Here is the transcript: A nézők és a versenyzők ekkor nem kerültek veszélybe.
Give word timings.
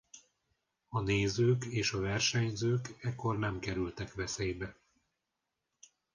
A 0.89 1.01
nézők 1.01 1.65
és 1.65 1.91
a 1.91 1.99
versenyzők 1.99 2.95
ekkor 3.01 3.37
nem 3.37 3.59
kerültek 3.59 4.13
veszélybe. 4.13 4.75